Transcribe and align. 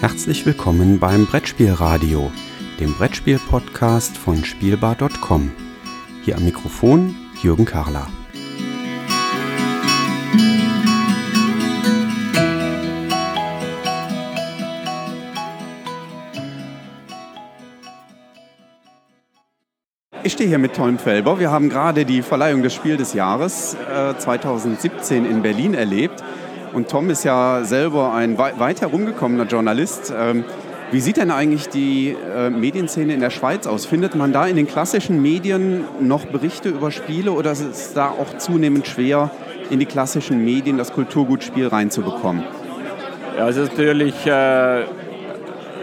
Herzlich 0.00 0.46
willkommen 0.46 1.00
beim 1.00 1.26
Brettspielradio, 1.26 2.30
dem 2.78 2.94
Brettspiel-Podcast 2.94 4.16
von 4.16 4.44
Spielbar.com. 4.44 5.50
Hier 6.24 6.36
am 6.36 6.44
Mikrofon 6.44 7.16
Jürgen 7.42 7.64
Karler. 7.64 8.06
Ich 20.22 20.34
stehe 20.34 20.48
hier 20.48 20.58
mit 20.58 20.76
Tom 20.76 20.98
Felber. 20.98 21.40
Wir 21.40 21.50
haben 21.50 21.70
gerade 21.70 22.04
die 22.04 22.22
Verleihung 22.22 22.62
des 22.62 22.72
Spiel 22.72 22.96
des 22.96 23.14
Jahres 23.14 23.74
äh, 23.74 24.16
2017 24.16 25.24
in 25.24 25.42
Berlin 25.42 25.74
erlebt. 25.74 26.22
Und 26.72 26.88
Tom 26.88 27.10
ist 27.10 27.24
ja 27.24 27.64
selber 27.64 28.12
ein 28.12 28.38
weit 28.38 28.80
herumgekommener 28.80 29.44
Journalist. 29.44 30.12
Ähm, 30.16 30.44
wie 30.90 31.00
sieht 31.00 31.18
denn 31.18 31.30
eigentlich 31.30 31.68
die 31.68 32.16
äh, 32.34 32.48
Medienszene 32.48 33.12
in 33.12 33.20
der 33.20 33.30
Schweiz 33.30 33.66
aus? 33.66 33.84
Findet 33.84 34.14
man 34.14 34.32
da 34.32 34.46
in 34.46 34.56
den 34.56 34.66
klassischen 34.66 35.20
Medien 35.20 35.84
noch 36.00 36.24
Berichte 36.24 36.70
über 36.70 36.90
Spiele 36.90 37.32
oder 37.32 37.52
ist 37.52 37.60
es 37.60 37.92
da 37.92 38.08
auch 38.08 38.38
zunehmend 38.38 38.86
schwer, 38.86 39.30
in 39.68 39.80
die 39.80 39.86
klassischen 39.86 40.42
Medien 40.44 40.78
das 40.78 40.92
Kulturgutspiel 40.92 41.66
reinzubekommen? 41.66 42.42
Ja, 43.36 43.48
es 43.48 43.56
ist 43.56 43.72
natürlich 43.72 44.26
äh, 44.26 44.84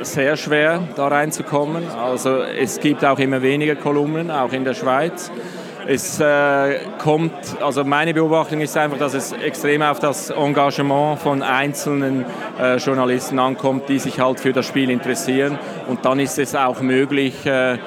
sehr 0.02 0.38
schwer, 0.38 0.88
da 0.96 1.08
reinzukommen. 1.08 1.84
Also 1.90 2.38
es 2.40 2.80
gibt 2.80 3.06
auch 3.06 3.20
immer 3.20 3.42
weniger 3.42 3.76
Kolumnen, 3.76 4.32
auch 4.32 4.54
in 4.54 4.64
der 4.64 4.74
Schweiz. 4.74 5.32
Es 5.88 6.20
äh, 6.20 6.80
kommt, 6.98 7.34
also 7.62 7.84
meine 7.84 8.12
Beobachtung 8.16 8.60
ist 8.60 8.76
einfach, 8.76 8.98
dass 8.98 9.14
es 9.14 9.34
extrem 9.34 9.84
auf 9.84 10.00
das 10.00 10.32
Engagement 10.32 11.20
von 11.20 11.44
einzelnen 11.44 12.26
äh, 12.60 12.78
Journalisten 12.78 13.38
ankommt, 13.38 13.88
die 13.88 14.00
sich 14.00 14.20
halt 14.20 14.40
für 14.40 14.52
das 14.52 14.66
Spiel 14.66 14.90
interessieren. 14.90 15.60
Und 15.88 16.04
dann 16.04 16.20
ist 16.20 16.40
es 16.40 16.56
auch 16.56 16.82
möglich, 16.82 17.46
äh, 17.46 17.78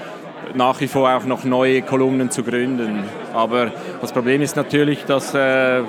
nach 0.55 0.81
wie 0.81 0.87
vor 0.87 1.13
auch 1.13 1.25
noch 1.25 1.43
neue 1.43 1.83
Kolumnen 1.83 2.31
zu 2.31 2.45
gründen. 2.45 3.03
Aber 3.35 3.73
das 4.01 4.13
Problem 4.13 4.43
ist 4.43 4.55
natürlich, 4.55 5.05
dass, 5.05 5.35
äh, 5.35 5.83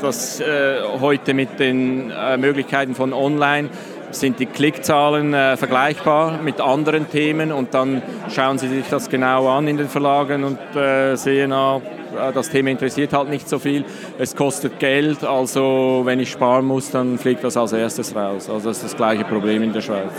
dass 0.00 0.40
äh, 0.40 0.80
heute 1.00 1.32
mit 1.32 1.60
den 1.60 2.10
äh, 2.10 2.36
Möglichkeiten 2.38 2.96
von 2.96 3.12
Online 3.12 3.68
sind 4.10 4.38
die 4.38 4.46
Klickzahlen 4.46 5.34
äh, 5.34 5.56
vergleichbar 5.56 6.40
mit 6.42 6.60
anderen 6.60 7.10
Themen 7.10 7.52
und 7.52 7.74
dann 7.74 8.02
schauen 8.34 8.58
Sie 8.58 8.68
sich 8.68 8.86
das 8.88 9.08
genau 9.08 9.48
an 9.48 9.68
in 9.68 9.76
den 9.76 9.88
Verlagen 9.88 10.44
und 10.44 10.58
äh, 10.76 11.16
sehen, 11.16 11.52
ah, 11.52 11.80
äh, 12.16 12.32
das 12.32 12.50
Thema 12.50 12.70
interessiert 12.70 13.12
halt 13.12 13.28
nicht 13.28 13.48
so 13.48 13.58
viel. 13.58 13.84
Es 14.18 14.36
kostet 14.36 14.78
Geld, 14.78 15.24
also 15.24 16.02
wenn 16.04 16.20
ich 16.20 16.30
sparen 16.30 16.64
muss, 16.64 16.90
dann 16.90 17.18
fliegt 17.18 17.44
das 17.44 17.56
als 17.56 17.72
erstes 17.72 18.14
raus. 18.14 18.48
Also 18.48 18.68
das 18.68 18.78
ist 18.78 18.84
das 18.84 18.96
gleiche 18.96 19.24
Problem 19.24 19.62
in 19.62 19.72
der 19.72 19.80
Schweiz. 19.80 20.12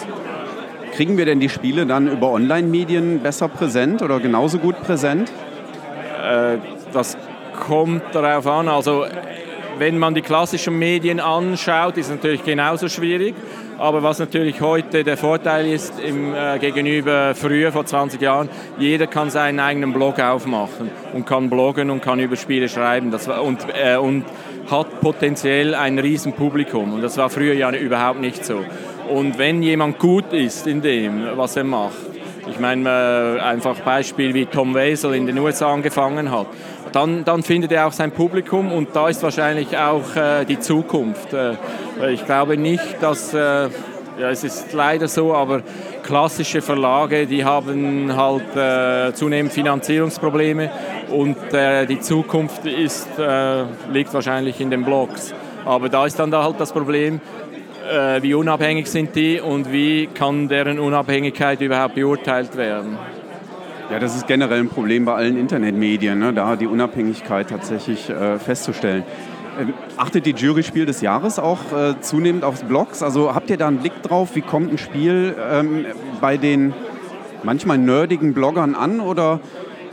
Kriegen 0.94 1.18
wir 1.18 1.26
denn 1.26 1.40
die 1.40 1.50
Spiele 1.50 1.86
dann 1.86 2.08
über 2.08 2.32
Online-Medien 2.32 3.20
besser 3.20 3.48
präsent 3.48 4.02
oder 4.02 4.20
genauso 4.20 4.58
gut 4.58 4.82
präsent? 4.82 5.32
Äh, 6.24 6.58
das 6.94 7.18
kommt 7.68 8.04
darauf 8.14 8.48
an. 8.48 8.68
Also 8.68 9.06
wenn 9.80 9.98
man 9.98 10.14
die 10.14 10.22
klassischen 10.22 10.78
Medien 10.78 11.20
anschaut, 11.20 11.98
ist 11.98 12.08
es 12.08 12.12
natürlich 12.12 12.44
genauso 12.44 12.90
schwierig. 12.90 13.36
Aber 13.78 14.02
was 14.02 14.20
natürlich 14.20 14.62
heute 14.62 15.04
der 15.04 15.18
Vorteil 15.18 15.68
ist 15.68 16.00
im, 16.00 16.34
äh, 16.34 16.58
gegenüber 16.60 17.36
früher, 17.36 17.72
vor 17.72 17.86
20 17.86 18.20
Jahren, 18.22 18.50
jeder 18.80 19.08
kann 19.08 19.30
seinen 19.30 19.60
eigenen 19.60 19.94
Blog 19.94 20.20
aufmachen 20.20 20.90
und 21.14 21.26
kann 21.26 21.50
bloggen 21.50 21.90
und 21.92 22.02
kann 22.02 22.20
über 22.20 22.36
Spiele 22.36 22.70
schreiben 22.70 23.12
das 23.12 23.28
und, 23.28 23.66
äh, 23.74 23.98
und 23.98 24.26
hat 24.70 25.00
potenziell 25.02 25.76
ein 25.76 26.00
Riesenpublikum. 26.00 26.96
Und 26.96 27.02
das 27.02 27.18
war 27.18 27.30
früher 27.30 27.54
ja 27.54 27.72
überhaupt 27.72 28.20
nicht 28.20 28.44
so. 28.44 28.64
Und 29.10 29.38
wenn 29.38 29.62
jemand 29.62 30.00
gut 30.00 30.34
ist 30.34 30.68
in 30.68 30.82
dem, 30.82 31.38
was 31.38 31.56
er 31.56 31.64
macht, 31.64 31.96
ich 32.50 32.60
meine, 32.60 33.38
äh, 33.38 33.42
einfach 33.42 33.80
Beispiel 33.82 34.34
wie 34.34 34.46
Tom 34.46 34.74
Wesel 34.74 35.14
in 35.16 35.26
den 35.26 35.38
USA 35.38 35.74
angefangen 35.74 36.32
hat, 36.32 36.48
dann, 36.92 37.24
dann 37.24 37.44
findet 37.44 37.72
er 37.72 37.88
auch 37.88 37.92
sein 37.92 38.12
Publikum 38.12 38.72
und 38.72 38.96
da 38.96 39.10
ist 39.10 39.24
wahrscheinlich 39.24 39.78
auch 39.78 40.16
äh, 40.16 40.46
die 40.46 40.60
Zukunft. 40.60 41.34
Äh, 41.34 41.56
ich 42.12 42.26
glaube 42.26 42.58
nicht, 42.58 43.02
dass, 43.02 43.34
äh, 43.34 43.70
ja, 44.20 44.30
es 44.30 44.44
ist 44.44 44.74
leider 44.74 45.08
so, 45.08 45.34
aber 45.34 45.62
klassische 46.04 46.62
Verlage, 46.62 47.28
die 47.28 47.44
haben 47.44 48.16
halt 48.16 48.56
äh, 48.56 49.14
zunehmend 49.14 49.52
Finanzierungsprobleme 49.52 50.72
und 51.10 51.54
äh, 51.54 51.86
die 51.86 52.00
Zukunft 52.00 52.66
ist, 52.66 53.08
äh, 53.20 53.64
liegt 53.92 54.14
wahrscheinlich 54.14 54.62
in 54.62 54.72
den 54.72 54.84
Blogs. 54.84 55.34
Aber 55.66 55.90
da 55.90 56.06
ist 56.06 56.18
dann 56.18 56.32
da 56.32 56.44
halt 56.44 56.60
das 56.60 56.72
Problem, 56.72 57.20
wie 58.20 58.34
unabhängig 58.34 58.88
sind 58.88 59.16
die 59.16 59.40
und 59.40 59.72
wie 59.72 60.08
kann 60.08 60.50
deren 60.50 60.78
Unabhängigkeit 60.78 61.62
überhaupt 61.62 61.96
beurteilt 61.96 62.58
werden. 62.58 62.98
Ja, 63.90 64.00
das 64.00 64.18
ist 64.18 64.28
generell 64.28 64.60
ein 64.60 64.68
Problem 64.68 65.06
bei 65.06 65.14
allen 65.14 65.38
Internetmedien, 65.38 66.20
ne? 66.20 66.34
da 66.34 66.58
die 66.58 66.68
Unabhängigkeit 66.68 67.50
tatsächlich 67.50 68.10
äh, 68.10 68.38
festzustellen. 68.38 69.04
Ähm, 69.58 69.74
achtet 69.96 70.26
die 70.26 70.32
Jury 70.32 70.64
Spiel 70.64 70.86
des 70.86 71.00
Jahres 71.00 71.40
auch 71.40 71.60
äh, 71.72 72.00
zunehmend 72.02 72.44
aufs 72.44 72.64
Blogs? 72.64 73.02
Also 73.02 73.34
habt 73.34 73.50
ihr 73.50 73.56
da 73.56 73.70
einen 73.70 73.78
Blick 73.78 74.04
drauf, 74.04 74.36
wie 74.36 74.42
kommt 74.42 74.74
ein 74.74 74.78
Spiel 74.78 75.34
ähm, 75.52 75.86
bei 76.20 76.36
den 76.36 76.74
manchmal 77.44 77.78
nerdigen 77.78 78.34
Bloggern 78.34 78.76
an 78.76 79.00
oder 79.00 79.40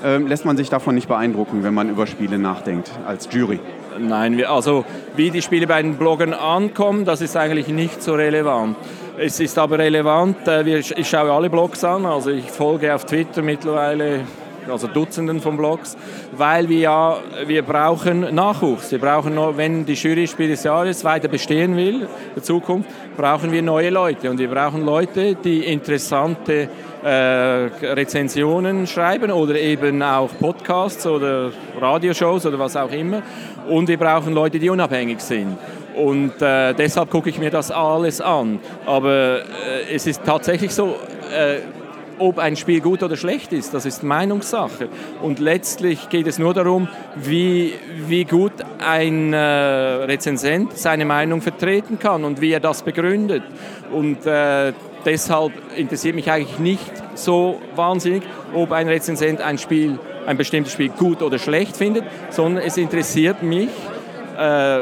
ähm, 0.04 0.26
lässt 0.26 0.44
man 0.44 0.56
sich 0.56 0.68
davon 0.68 0.94
nicht 0.94 1.08
beeindrucken, 1.08 1.62
wenn 1.64 1.74
man 1.74 1.88
über 1.88 2.06
Spiele 2.06 2.38
nachdenkt 2.38 2.90
als 3.06 3.28
Jury? 3.32 3.58
Nein, 3.98 4.44
also 4.44 4.84
wie 5.16 5.30
die 5.30 5.42
Spiele 5.42 5.66
bei 5.66 5.80
den 5.80 5.96
Bloggern 5.96 6.34
ankommen, 6.34 7.04
das 7.04 7.20
ist 7.20 7.36
eigentlich 7.36 7.68
nicht 7.68 8.02
so 8.02 8.14
relevant. 8.14 8.76
Es 9.16 9.38
ist 9.40 9.58
aber 9.58 9.78
relevant, 9.78 10.46
äh, 10.46 10.78
ich 10.78 11.08
schaue 11.08 11.30
alle 11.32 11.48
Blogs 11.48 11.84
an, 11.84 12.04
also 12.04 12.30
ich 12.30 12.50
folge 12.50 12.94
auf 12.94 13.04
Twitter 13.04 13.42
mittlerweile 13.42 14.20
also 14.70 14.86
Dutzenden 14.86 15.40
von 15.40 15.56
Blogs, 15.56 15.96
weil 16.32 16.68
wir 16.68 16.78
ja, 16.78 17.16
wir 17.46 17.62
brauchen 17.62 18.34
Nachwuchs. 18.34 18.90
Wir 18.90 18.98
brauchen 18.98 19.34
noch, 19.34 19.56
wenn 19.56 19.84
die 19.84 19.94
Jury 19.94 20.26
Spiel 20.26 20.48
des 20.48 20.64
Jahres 20.64 21.04
weiter 21.04 21.28
bestehen 21.28 21.76
will, 21.76 22.08
in 22.34 22.42
Zukunft, 22.42 22.88
brauchen 23.16 23.52
wir 23.52 23.62
neue 23.62 23.90
Leute 23.90 24.30
und 24.30 24.38
wir 24.38 24.48
brauchen 24.48 24.84
Leute, 24.84 25.34
die 25.34 25.64
interessante 25.64 26.68
äh, 27.02 27.08
Rezensionen 27.08 28.86
schreiben 28.86 29.30
oder 29.30 29.56
eben 29.56 30.02
auch 30.02 30.30
Podcasts 30.38 31.06
oder 31.06 31.50
Radioshows 31.80 32.46
oder 32.46 32.58
was 32.58 32.76
auch 32.76 32.90
immer 32.90 33.22
und 33.68 33.88
wir 33.88 33.98
brauchen 33.98 34.32
Leute, 34.32 34.58
die 34.58 34.70
unabhängig 34.70 35.20
sind. 35.20 35.56
Und 35.94 36.42
äh, 36.42 36.74
deshalb 36.74 37.10
gucke 37.10 37.30
ich 37.30 37.38
mir 37.38 37.50
das 37.50 37.70
alles 37.70 38.20
an. 38.20 38.58
Aber 38.84 39.38
äh, 39.38 39.94
es 39.94 40.06
ist 40.06 40.24
tatsächlich 40.24 40.74
so, 40.74 40.96
äh, 41.32 41.58
ob 42.18 42.38
ein 42.38 42.56
Spiel 42.56 42.80
gut 42.80 43.02
oder 43.02 43.16
schlecht 43.16 43.52
ist, 43.52 43.74
das 43.74 43.86
ist 43.86 44.02
Meinungssache. 44.02 44.88
Und 45.22 45.38
letztlich 45.38 46.08
geht 46.08 46.26
es 46.26 46.38
nur 46.38 46.54
darum, 46.54 46.88
wie, 47.16 47.74
wie 48.06 48.24
gut 48.24 48.52
ein 48.78 49.32
äh, 49.32 49.38
Rezensent 49.38 50.76
seine 50.76 51.04
Meinung 51.04 51.40
vertreten 51.40 51.98
kann 51.98 52.24
und 52.24 52.40
wie 52.40 52.52
er 52.52 52.60
das 52.60 52.82
begründet. 52.82 53.42
Und 53.92 54.26
äh, 54.26 54.72
deshalb 55.04 55.52
interessiert 55.76 56.14
mich 56.14 56.30
eigentlich 56.30 56.58
nicht 56.58 56.92
so 57.14 57.60
wahnsinnig, 57.74 58.22
ob 58.54 58.72
ein 58.72 58.88
Rezensent 58.88 59.40
ein 59.40 59.58
Spiel, 59.58 59.98
ein 60.26 60.36
bestimmtes 60.36 60.72
Spiel 60.72 60.88
gut 60.90 61.22
oder 61.22 61.38
schlecht 61.38 61.76
findet, 61.76 62.04
sondern 62.30 62.64
es 62.64 62.76
interessiert 62.76 63.42
mich, 63.42 63.68
äh, 64.38 64.80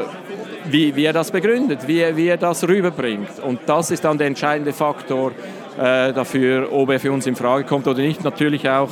wie, 0.65 0.95
wie 0.95 1.05
er 1.05 1.13
das 1.13 1.31
begründet, 1.31 1.87
wie, 1.87 2.03
wie 2.15 2.27
er 2.27 2.37
das 2.37 2.67
rüberbringt. 2.67 3.39
Und 3.43 3.59
das 3.65 3.91
ist 3.91 4.05
dann 4.05 4.17
der 4.17 4.27
entscheidende 4.27 4.73
Faktor 4.73 5.31
äh, 5.77 6.13
dafür, 6.13 6.71
ob 6.71 6.89
er 6.89 6.99
für 6.99 7.11
uns 7.11 7.27
in 7.27 7.35
Frage 7.35 7.63
kommt 7.63 7.87
oder 7.87 7.99
nicht. 7.99 8.23
Natürlich 8.23 8.69
auch, 8.69 8.89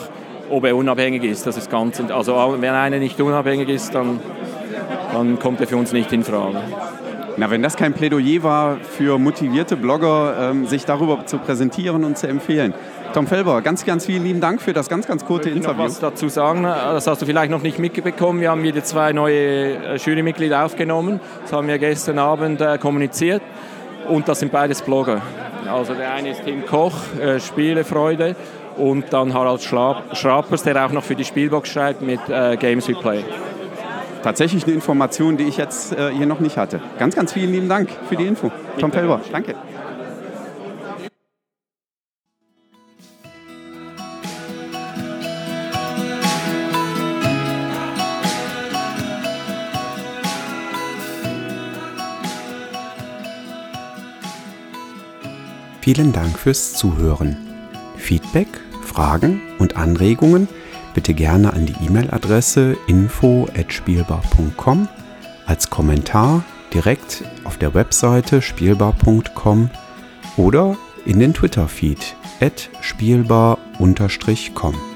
ob 0.49 0.65
er 0.65 0.75
unabhängig 0.75 1.23
ist. 1.23 1.45
Das 1.47 1.57
ist 1.57 1.69
ganz, 1.69 2.01
also 2.09 2.55
wenn 2.59 2.73
einer 2.73 2.97
nicht 2.97 3.19
unabhängig 3.19 3.69
ist, 3.69 3.95
dann, 3.95 4.19
dann 5.13 5.39
kommt 5.39 5.61
er 5.61 5.67
für 5.67 5.77
uns 5.77 5.93
nicht 5.93 6.11
in 6.11 6.23
Frage. 6.23 6.61
Na, 7.37 7.49
wenn 7.49 7.63
das 7.63 7.77
kein 7.77 7.93
Plädoyer 7.93 8.43
war 8.43 8.77
für 8.77 9.17
motivierte 9.17 9.77
Blogger, 9.77 10.51
ähm, 10.51 10.67
sich 10.67 10.85
darüber 10.85 11.25
zu 11.25 11.37
präsentieren 11.37 12.03
und 12.03 12.17
zu 12.17 12.27
empfehlen. 12.27 12.73
Tom 13.13 13.27
Felber, 13.27 13.61
ganz, 13.61 13.85
ganz 13.85 14.05
vielen 14.05 14.23
lieben 14.23 14.41
Dank 14.41 14.61
für 14.61 14.73
das 14.73 14.89
ganz, 14.89 15.07
ganz 15.07 15.25
kurze 15.25 15.49
ich 15.49 15.55
Interview. 15.55 15.83
Noch 15.83 15.85
was 15.85 15.99
dazu 15.99 16.29
sagen, 16.29 16.63
das 16.63 17.07
hast 17.07 17.21
du 17.21 17.25
vielleicht 17.25 17.51
noch 17.51 17.61
nicht 17.61 17.79
mitbekommen. 17.79 18.41
Wir 18.41 18.51
haben 18.51 18.63
wieder 18.63 18.83
zwei 18.83 19.11
neue 19.11 19.35
äh, 19.35 19.95
Jurymitglieder 19.97 20.63
aufgenommen. 20.63 21.19
Das 21.43 21.53
haben 21.53 21.67
wir 21.67 21.77
gestern 21.77 22.19
Abend 22.19 22.61
äh, 22.61 22.77
kommuniziert. 22.77 23.41
Und 24.07 24.27
das 24.27 24.39
sind 24.39 24.51
beides 24.51 24.81
Blogger. 24.81 25.21
Also 25.71 25.93
der 25.93 26.13
eine 26.13 26.31
ist 26.31 26.43
Tim 26.43 26.65
Koch, 26.65 26.95
äh, 27.19 27.39
Spielefreude. 27.39 28.35
Und 28.77 29.11
dann 29.11 29.33
Harald 29.33 29.61
Schrapers, 29.61 30.63
der 30.63 30.85
auch 30.85 30.91
noch 30.91 31.03
für 31.03 31.15
die 31.15 31.25
Spielbox 31.25 31.69
schreibt 31.69 32.01
mit 32.01 32.19
äh, 32.29 32.55
Games 32.57 32.87
We 32.87 32.93
Play. 32.93 33.23
Tatsächlich 34.23 34.63
eine 34.65 34.73
Information, 34.73 35.35
die 35.35 35.45
ich 35.45 35.57
jetzt 35.57 35.93
äh, 35.93 36.11
hier 36.11 36.25
noch 36.25 36.39
nicht 36.39 36.57
hatte. 36.57 36.79
Ganz, 36.97 37.15
ganz 37.15 37.33
vielen 37.33 37.51
lieben 37.51 37.67
Dank 37.67 37.89
für 38.07 38.15
die 38.15 38.27
Info. 38.27 38.51
Tom 38.79 38.91
Felber, 38.91 39.19
danke. 39.31 39.55
Vielen 55.81 56.13
Dank 56.13 56.37
fürs 56.37 56.73
Zuhören. 56.73 57.37
Feedback, 57.97 58.47
Fragen 58.83 59.41
und 59.59 59.77
Anregungen 59.77 60.47
bitte 60.93 61.13
gerne 61.13 61.53
an 61.53 61.65
die 61.65 61.75
E-Mail-Adresse 61.85 62.77
info@spielbar.com 62.87 64.87
als 65.45 65.69
Kommentar 65.69 66.43
direkt 66.73 67.23
auf 67.43 67.57
der 67.57 67.73
Webseite 67.73 68.41
spielbar.com 68.41 69.69
oder 70.37 70.77
in 71.05 71.19
den 71.19 71.33
Twitter-Feed 71.33 72.15
spielbar-com. 72.81 74.90